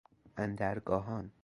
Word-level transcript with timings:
اندر 0.37 0.79
گاهان 0.79 1.31